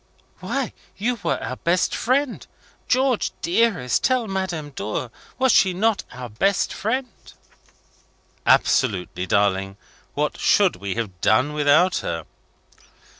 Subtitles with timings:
[0.39, 2.47] "Why, you were our best friend!
[2.87, 5.11] George, dearest, tell Madame Dor.
[5.37, 7.05] Was she not our best friend?"
[8.43, 9.77] "Undoubtedly, darling.
[10.15, 12.25] What should we have done without her?"